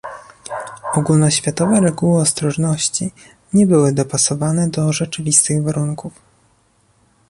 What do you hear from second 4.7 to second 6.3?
rzeczywistych warunków